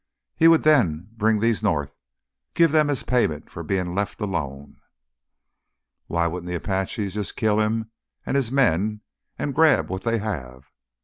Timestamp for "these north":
1.39-2.01